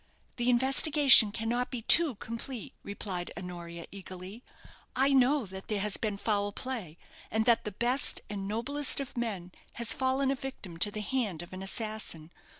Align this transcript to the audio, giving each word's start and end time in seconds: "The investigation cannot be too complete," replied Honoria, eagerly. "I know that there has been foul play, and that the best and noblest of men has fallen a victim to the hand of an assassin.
"The 0.37 0.49
investigation 0.49 1.31
cannot 1.31 1.69
be 1.69 1.83
too 1.83 2.15
complete," 2.15 2.73
replied 2.81 3.29
Honoria, 3.37 3.85
eagerly. 3.91 4.41
"I 4.95 5.09
know 5.13 5.45
that 5.45 5.67
there 5.67 5.79
has 5.81 5.97
been 5.97 6.17
foul 6.17 6.51
play, 6.51 6.97
and 7.29 7.45
that 7.45 7.65
the 7.65 7.71
best 7.71 8.19
and 8.27 8.47
noblest 8.47 8.99
of 8.99 9.15
men 9.15 9.51
has 9.73 9.93
fallen 9.93 10.31
a 10.31 10.35
victim 10.35 10.77
to 10.77 10.89
the 10.89 11.01
hand 11.01 11.43
of 11.43 11.53
an 11.53 11.61
assassin. 11.61 12.31